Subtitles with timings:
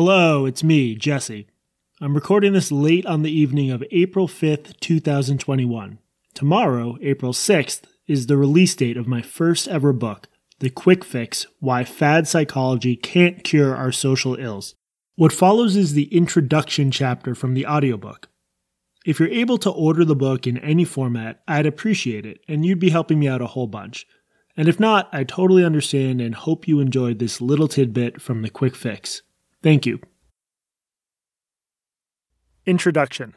[0.00, 1.48] Hello, it's me, Jesse.
[2.00, 5.98] I'm recording this late on the evening of April 5th, 2021.
[6.34, 10.28] Tomorrow, April 6th, is the release date of my first ever book,
[10.60, 14.76] The Quick Fix Why Fad Psychology Can't Cure Our Social Ills.
[15.16, 18.28] What follows is the introduction chapter from the audiobook.
[19.04, 22.78] If you're able to order the book in any format, I'd appreciate it, and you'd
[22.78, 24.06] be helping me out a whole bunch.
[24.56, 28.50] And if not, I totally understand and hope you enjoyed this little tidbit from The
[28.50, 29.22] Quick Fix.
[29.62, 30.00] Thank you.
[32.64, 33.34] Introduction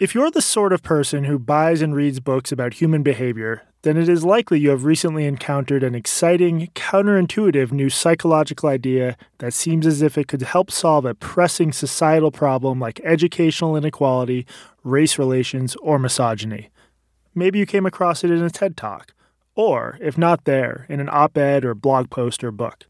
[0.00, 3.96] If you're the sort of person who buys and reads books about human behavior, then
[3.96, 9.86] it is likely you have recently encountered an exciting, counterintuitive new psychological idea that seems
[9.86, 14.44] as if it could help solve a pressing societal problem like educational inequality,
[14.82, 16.70] race relations, or misogyny.
[17.34, 19.14] Maybe you came across it in a TED Talk,
[19.54, 22.86] or, if not there, in an op ed or blog post or book.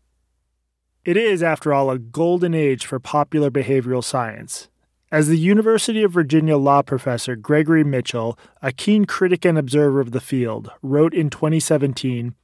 [1.09, 4.69] It is, after all, a golden age for popular behavioral science.
[5.11, 10.11] As the University of Virginia law professor Gregory Mitchell, a keen critic and observer of
[10.11, 12.35] the field, wrote in 2017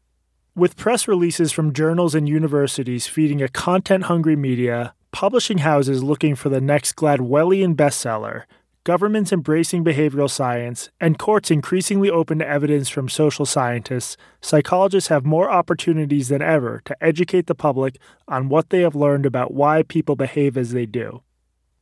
[0.56, 6.34] With press releases from journals and universities feeding a content hungry media, publishing houses looking
[6.34, 8.44] for the next Gladwellian bestseller,
[8.84, 15.24] governments embracing behavioral science, and courts increasingly open to evidence from social scientists, psychologists have
[15.24, 19.82] more opportunities than ever to educate the public on what they have learned about why
[19.82, 21.22] people behave as they do.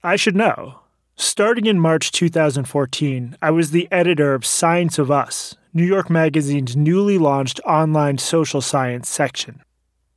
[0.02, 0.78] I should know.
[1.16, 6.76] Starting in March 2014, I was the editor of Science of Us, New York Magazine's
[6.76, 9.62] newly launched online social science section.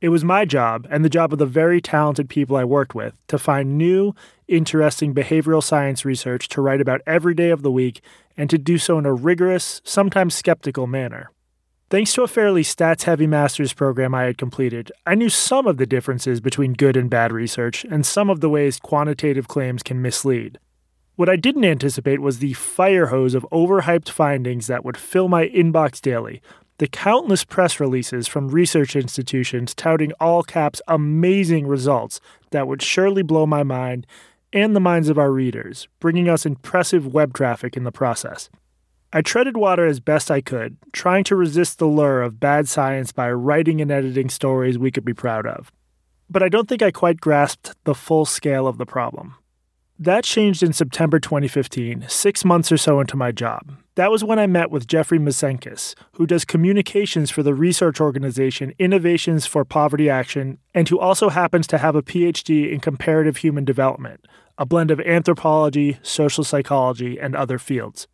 [0.00, 3.14] It was my job, and the job of the very talented people I worked with,
[3.28, 4.14] to find new,
[4.46, 8.02] interesting behavioral science research to write about every day of the week
[8.36, 11.30] and to do so in a rigorous, sometimes skeptical manner.
[11.88, 15.78] Thanks to a fairly stats heavy master's program I had completed, I knew some of
[15.78, 20.02] the differences between good and bad research and some of the ways quantitative claims can
[20.02, 20.58] mislead.
[21.14, 25.48] What I didn't anticipate was the fire hose of overhyped findings that would fill my
[25.48, 26.42] inbox daily,
[26.78, 32.20] the countless press releases from research institutions touting all caps amazing results
[32.50, 34.06] that would surely blow my mind
[34.52, 38.50] and the minds of our readers, bringing us impressive web traffic in the process.
[39.12, 43.12] I treaded water as best I could, trying to resist the lure of bad science
[43.12, 45.72] by writing and editing stories we could be proud of.
[46.28, 49.36] But I don't think I quite grasped the full scale of the problem.
[49.98, 53.72] That changed in September 2015, six months or so into my job.
[53.96, 58.74] That was when I met with Jeffrey Mosenkis, who does communications for the research organization
[58.78, 63.64] Innovations for Poverty Action, and who also happens to have a PhD in comparative human
[63.64, 64.26] development,
[64.58, 68.06] a blend of anthropology, social psychology, and other fields.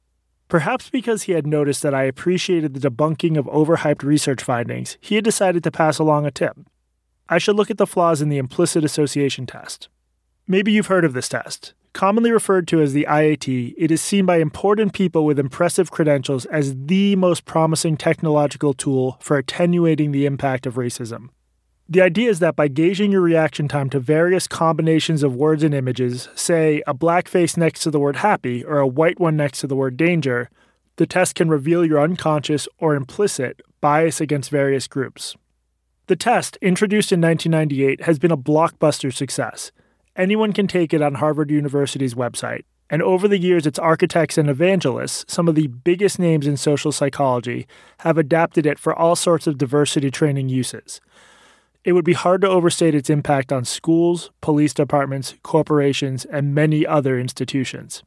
[0.46, 5.16] Perhaps because he had noticed that I appreciated the debunking of overhyped research findings, he
[5.16, 6.56] had decided to pass along a tip.
[7.28, 9.88] I should look at the flaws in the implicit association test.
[10.46, 11.74] Maybe you've heard of this test.
[11.92, 16.46] Commonly referred to as the IAT, it is seen by important people with impressive credentials
[16.46, 21.28] as the most promising technological tool for attenuating the impact of racism.
[21.88, 25.74] The idea is that by gauging your reaction time to various combinations of words and
[25.74, 29.60] images, say a black face next to the word happy or a white one next
[29.60, 30.48] to the word danger,
[30.96, 35.36] the test can reveal your unconscious or implicit bias against various groups.
[36.06, 39.70] The test, introduced in 1998, has been a blockbuster success.
[40.14, 42.64] Anyone can take it on Harvard University's website.
[42.90, 46.92] And over the years, its architects and evangelists, some of the biggest names in social
[46.92, 47.66] psychology,
[48.00, 51.00] have adapted it for all sorts of diversity training uses.
[51.84, 56.86] It would be hard to overstate its impact on schools, police departments, corporations, and many
[56.86, 58.02] other institutions.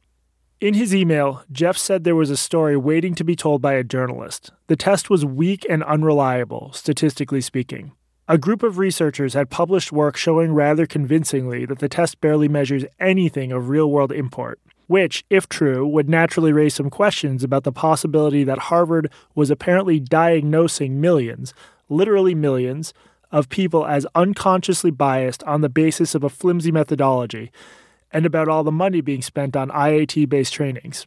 [0.60, 3.84] In his email, Jeff said there was a story waiting to be told by a
[3.84, 4.52] journalist.
[4.68, 7.92] The test was weak and unreliable, statistically speaking.
[8.28, 12.84] A group of researchers had published work showing rather convincingly that the test barely measures
[12.98, 17.70] anything of real world import, which, if true, would naturally raise some questions about the
[17.70, 21.54] possibility that Harvard was apparently diagnosing millions,
[21.88, 22.92] literally millions,
[23.30, 27.52] of people as unconsciously biased on the basis of a flimsy methodology,
[28.12, 31.06] and about all the money being spent on IAT based trainings.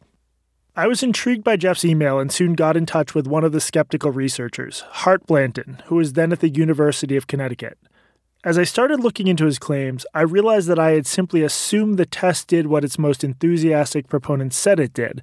[0.76, 3.60] I was intrigued by Jeff's email and soon got in touch with one of the
[3.60, 7.76] skeptical researchers, Hart Blanton, who was then at the University of Connecticut.
[8.44, 12.06] As I started looking into his claims, I realized that I had simply assumed the
[12.06, 15.22] test did what its most enthusiastic proponents said it did,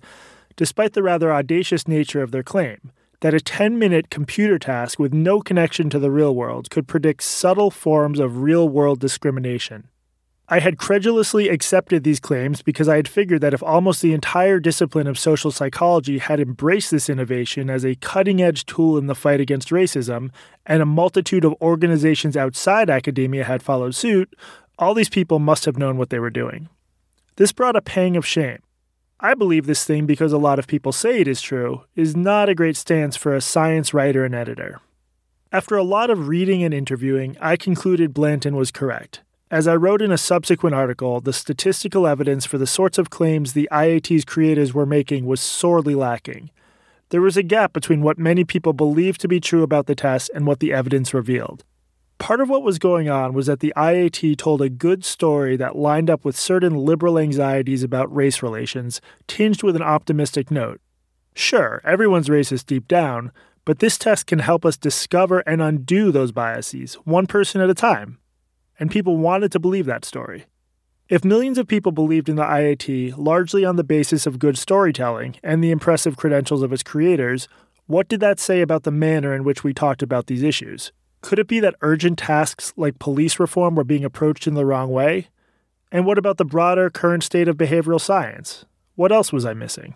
[0.57, 2.91] despite the rather audacious nature of their claim
[3.21, 7.23] that a 10 minute computer task with no connection to the real world could predict
[7.23, 9.87] subtle forms of real world discrimination.
[10.49, 14.61] I had credulously accepted these claims because I had figured that if almost the entire
[14.61, 19.15] discipline of social psychology had embraced this innovation as a cutting edge tool in the
[19.15, 20.29] fight against racism,
[20.65, 24.33] and a multitude of organizations outside academia had followed suit,
[24.79, 26.69] All these people must have known what they were doing.
[27.35, 28.59] This brought a pang of shame.
[29.19, 32.47] I believe this thing because a lot of people say it is true is not
[32.47, 34.79] a great stance for a science writer and editor.
[35.51, 39.23] After a lot of reading and interviewing, I concluded Blanton was correct.
[39.49, 43.53] As I wrote in a subsequent article, the statistical evidence for the sorts of claims
[43.53, 46.51] the IAT's creators were making was sorely lacking.
[47.11, 50.29] There was a gap between what many people believed to be true about the test
[50.35, 51.63] and what the evidence revealed.
[52.17, 55.77] Part of what was going on was that the IAT told a good story that
[55.77, 60.81] lined up with certain liberal anxieties about race relations, tinged with an optimistic note.
[61.35, 63.31] Sure, everyone's racist deep down,
[63.63, 67.73] but this test can help us discover and undo those biases, one person at a
[67.73, 68.17] time.
[68.79, 70.45] And people wanted to believe that story.
[71.09, 75.37] If millions of people believed in the IAT largely on the basis of good storytelling
[75.41, 77.47] and the impressive credentials of its creators,
[77.85, 80.91] what did that say about the manner in which we talked about these issues?
[81.21, 84.89] Could it be that urgent tasks like police reform were being approached in the wrong
[84.89, 85.29] way?
[85.91, 88.65] And what about the broader current state of behavioral science?
[88.95, 89.95] What else was I missing?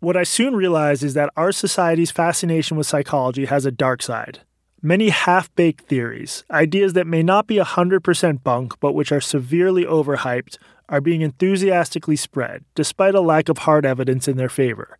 [0.00, 4.40] What I soon realized is that our society's fascination with psychology has a dark side.
[4.84, 9.84] Many half baked theories, ideas that may not be 100% bunk but which are severely
[9.84, 10.58] overhyped,
[10.88, 14.98] are being enthusiastically spread, despite a lack of hard evidence in their favor.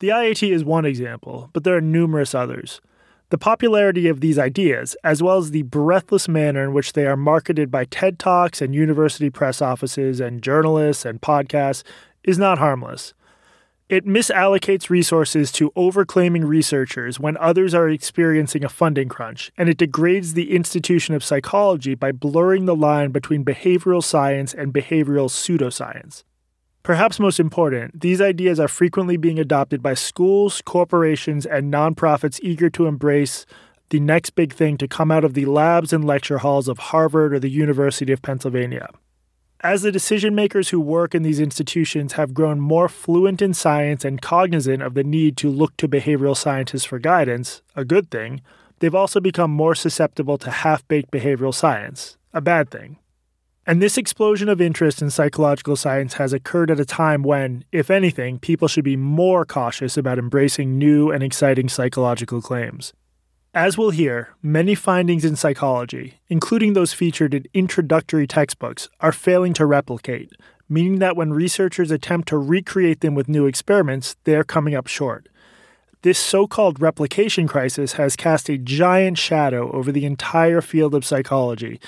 [0.00, 2.82] The IAT is one example, but there are numerous others.
[3.30, 7.16] The popularity of these ideas, as well as the breathless manner in which they are
[7.16, 11.84] marketed by TED Talks and university press offices and journalists and podcasts,
[12.22, 13.14] is not harmless.
[13.90, 19.78] It misallocates resources to overclaiming researchers when others are experiencing a funding crunch, and it
[19.78, 26.22] degrades the institution of psychology by blurring the line between behavioral science and behavioral pseudoscience.
[26.84, 32.70] Perhaps most important, these ideas are frequently being adopted by schools, corporations, and nonprofits eager
[32.70, 33.44] to embrace
[33.88, 37.34] the next big thing to come out of the labs and lecture halls of Harvard
[37.34, 38.88] or the University of Pennsylvania.
[39.62, 44.06] As the decision makers who work in these institutions have grown more fluent in science
[44.06, 48.40] and cognizant of the need to look to behavioral scientists for guidance, a good thing,
[48.78, 52.96] they've also become more susceptible to half baked behavioral science, a bad thing.
[53.66, 57.90] And this explosion of interest in psychological science has occurred at a time when, if
[57.90, 62.94] anything, people should be more cautious about embracing new and exciting psychological claims.
[63.54, 69.54] As we'll hear, many findings in psychology, including those featured in introductory textbooks, are failing
[69.54, 70.30] to replicate,
[70.68, 74.86] meaning that when researchers attempt to recreate them with new experiments, they are coming up
[74.86, 75.28] short.
[76.02, 81.04] This so called replication crisis has cast a giant shadow over the entire field of
[81.04, 81.80] psychology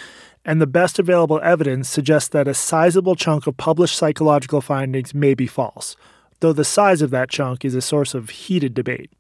[0.45, 5.35] and the best available evidence suggests that a sizable chunk of published psychological findings may
[5.35, 5.95] be false,
[6.41, 9.13] though the size of that chunk is a source of heated debate.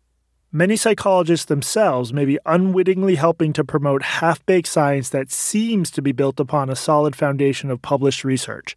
[0.54, 6.02] Many psychologists themselves may be unwittingly helping to promote half baked science that seems to
[6.02, 8.76] be built upon a solid foundation of published research.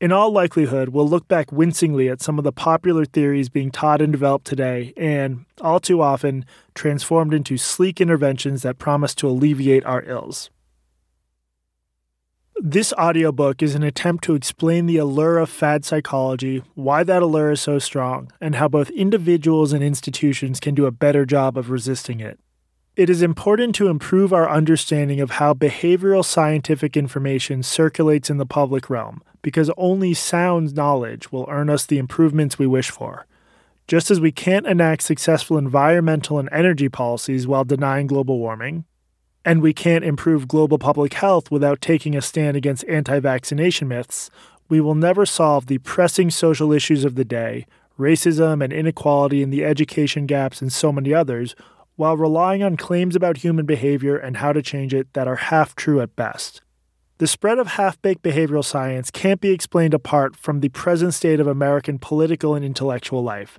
[0.00, 4.00] In all likelihood, we'll look back wincingly at some of the popular theories being taught
[4.00, 6.44] and developed today and, all too often,
[6.76, 10.50] transformed into sleek interventions that promise to alleviate our ills.
[12.60, 17.52] This audiobook is an attempt to explain the allure of fad psychology, why that allure
[17.52, 21.70] is so strong, and how both individuals and institutions can do a better job of
[21.70, 22.40] resisting it.
[22.96, 28.44] It is important to improve our understanding of how behavioral scientific information circulates in the
[28.46, 33.26] public realm, because only sound knowledge will earn us the improvements we wish for.
[33.86, 38.84] Just as we can't enact successful environmental and energy policies while denying global warming,
[39.48, 44.28] and we can't improve global public health without taking a stand against anti vaccination myths,
[44.68, 47.64] we will never solve the pressing social issues of the day
[47.98, 51.56] racism and inequality and the education gaps and so many others
[51.96, 55.74] while relying on claims about human behavior and how to change it that are half
[55.74, 56.60] true at best.
[57.16, 61.40] The spread of half baked behavioral science can't be explained apart from the present state
[61.40, 63.58] of American political and intellectual life.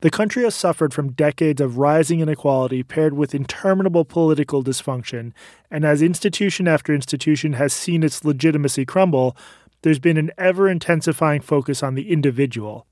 [0.00, 5.32] The country has suffered from decades of rising inequality paired with interminable political dysfunction,
[5.70, 9.36] and as institution after institution has seen its legitimacy crumble,
[9.82, 12.86] there's been an ever intensifying focus on the individual.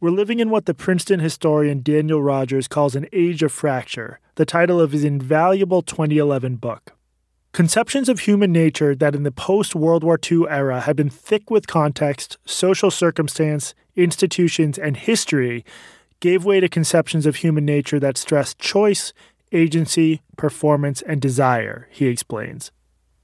[0.00, 4.44] We're living in what the Princeton historian Daniel Rodgers calls an age of fracture, the
[4.44, 6.92] title of his invaluable 2011 book.
[7.52, 11.50] Conceptions of human nature that in the post World War II era had been thick
[11.50, 15.64] with context, social circumstance, institutions, and history
[16.20, 19.12] gave way to conceptions of human nature that stressed choice,
[19.52, 22.70] agency, performance, and desire, he explains.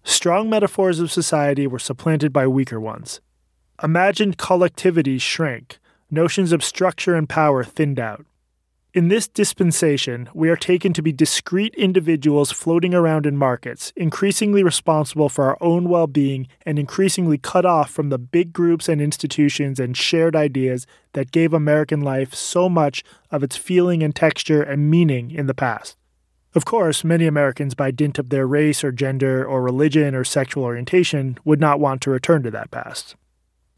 [0.04, 3.20] Strong metaphors of society were supplanted by weaker ones.
[3.82, 5.78] Imagined collectivities shrank,
[6.10, 8.24] notions of structure and power thinned out.
[8.94, 14.62] In this dispensation, we are taken to be discrete individuals floating around in markets, increasingly
[14.62, 19.00] responsible for our own well being and increasingly cut off from the big groups and
[19.00, 24.62] institutions and shared ideas that gave American life so much of its feeling and texture
[24.62, 25.96] and meaning in the past.
[26.54, 30.62] Of course, many Americans, by dint of their race or gender or religion or sexual
[30.62, 33.16] orientation, would not want to return to that past.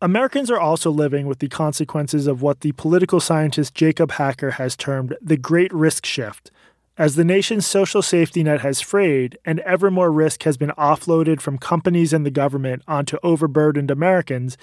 [0.03, 4.77] Americans are also living with the consequences of what the political scientist Jacob Hacker has
[4.77, 6.51] termed the Great Risk Shift.
[6.99, 11.41] As the nation's social safety net has frayed and ever more risk has been offloaded
[11.41, 14.59] from companies and the government onto overburdened Americans,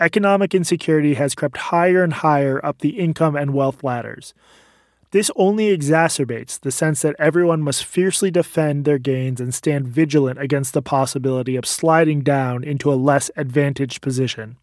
[0.00, 4.34] economic insecurity has crept higher and higher up the income and wealth ladders.
[5.12, 10.38] This only exacerbates the sense that everyone must fiercely defend their gains and stand vigilant
[10.40, 14.58] against the possibility of sliding down into a less advantaged position.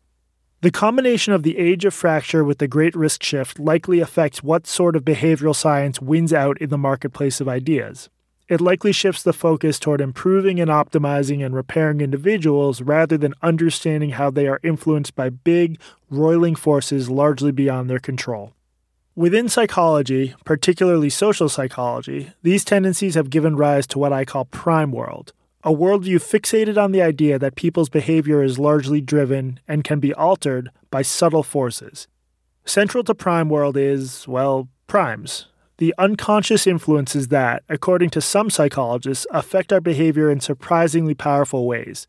[0.62, 4.68] The combination of the age of fracture with the great risk shift likely affects what
[4.68, 8.10] sort of behavioral science wins out in the marketplace of ideas.
[8.48, 14.12] It likely shifts the focus toward improving and optimizing and repairing individuals rather than understanding
[14.12, 15.80] how they are influenced by big,
[16.12, 18.54] roiling forces largely beyond their control.
[19.16, 24.92] Within psychology, particularly social psychology, these tendencies have given rise to what I call prime
[24.92, 30.00] world, a worldview fixated on the idea that people's behavior is largely driven and can
[30.00, 32.08] be altered by subtle forces.
[32.66, 39.26] Central to Prime World is, well, primes, the unconscious influences that, according to some psychologists,
[39.32, 42.06] affect our behavior in surprisingly powerful ways.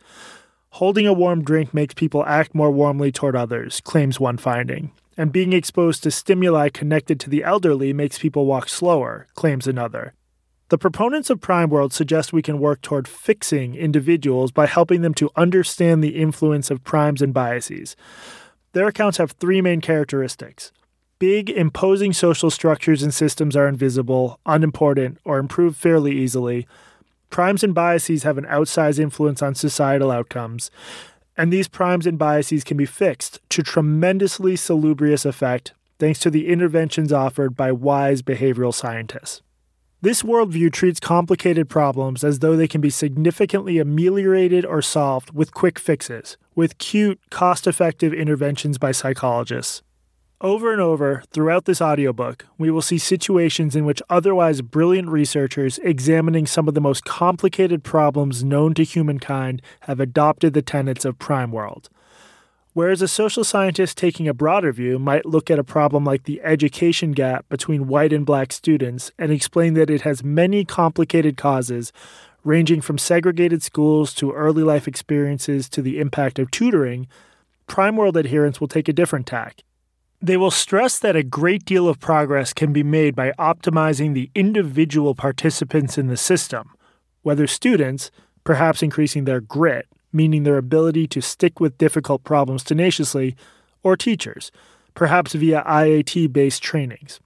[0.76, 4.92] Holding a warm drink makes people act more warmly toward others, claims one finding.
[5.16, 10.14] And being exposed to stimuli connected to the elderly makes people walk slower, claims another.
[10.72, 15.12] The proponents of Prime World suggest we can work toward fixing individuals by helping them
[15.12, 17.94] to understand the influence of primes and biases.
[18.72, 20.72] Their accounts have three main characteristics.
[21.18, 26.66] Big, imposing social structures and systems are invisible, unimportant, or improved fairly easily.
[27.28, 30.70] Primes and biases have an outsized influence on societal outcomes,
[31.36, 36.48] and these primes and biases can be fixed to tremendously salubrious effect thanks to the
[36.48, 39.42] interventions offered by wise behavioral scientists.
[40.02, 45.54] This worldview treats complicated problems as though they can be significantly ameliorated or solved with
[45.54, 49.80] quick fixes, with cute, cost effective interventions by psychologists.
[50.40, 55.78] Over and over, throughout this audiobook, we will see situations in which otherwise brilliant researchers
[55.84, 61.20] examining some of the most complicated problems known to humankind have adopted the tenets of
[61.20, 61.88] Prime World.
[62.74, 66.40] Whereas a social scientist taking a broader view might look at a problem like the
[66.42, 71.92] education gap between white and black students and explain that it has many complicated causes,
[72.44, 77.06] ranging from segregated schools to early life experiences to the impact of tutoring,
[77.66, 79.62] Prime World adherents will take a different tack.
[80.22, 84.30] They will stress that a great deal of progress can be made by optimizing the
[84.34, 86.70] individual participants in the system,
[87.22, 88.10] whether students,
[88.44, 93.36] perhaps increasing their grit, meaning their ability to stick with difficult problems tenaciously,
[93.82, 94.52] or teachers,
[94.94, 97.20] perhaps via IAT based trainings.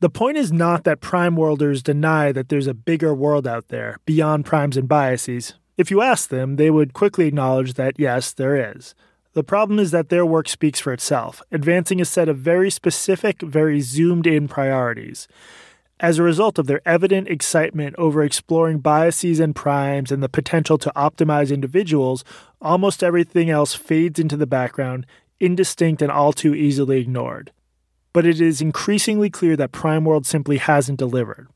[0.00, 3.98] The point is not that prime worlders deny that there's a bigger world out there
[4.06, 5.54] beyond primes and biases.
[5.76, 8.94] If you ask them, they would quickly acknowledge that yes, there is.
[9.32, 13.40] The problem is that their work speaks for itself, advancing a set of very specific,
[13.42, 15.28] very zoomed in priorities.
[16.00, 20.78] As a result of their evident excitement over exploring biases and primes and the potential
[20.78, 22.24] to optimize individuals,
[22.62, 25.04] almost everything else fades into the background,
[25.40, 27.52] indistinct and all too easily ignored.
[28.14, 31.48] But it is increasingly clear that Prime World simply hasn't delivered.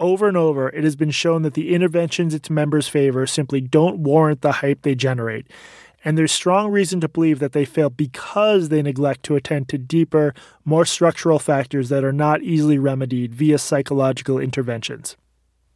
[0.00, 4.00] Over and over, it has been shown that the interventions its members favor simply don't
[4.00, 5.46] warrant the hype they generate,
[6.04, 9.78] and there's strong reason to believe that they fail because they neglect to attend to
[9.78, 15.16] deeper, more structural factors that are not easily remedied via psychological interventions.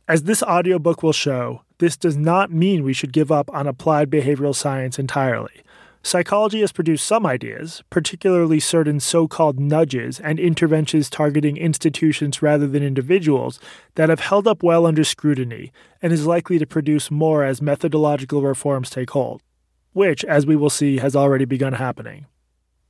[0.08, 4.10] As this audiobook will show, this does not mean we should give up on applied
[4.10, 5.62] behavioral science entirely.
[6.02, 12.68] Psychology has produced some ideas, particularly certain so called nudges and interventions targeting institutions rather
[12.68, 13.58] than individuals,
[13.96, 18.42] that have held up well under scrutiny and is likely to produce more as methodological
[18.42, 19.42] reforms take hold
[19.96, 22.26] which, as we will see, has already begun happening.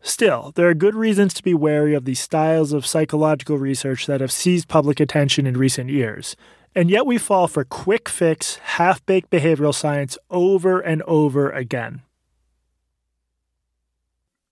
[0.00, 4.20] Still, there are good reasons to be wary of the styles of psychological research that
[4.20, 6.36] have seized public attention in recent years,
[6.75, 12.02] and yet we fall for quick fix, half baked behavioral science over and over again.